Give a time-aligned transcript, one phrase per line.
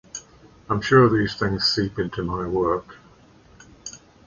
[0.67, 2.97] I’m sure those things seep into my work.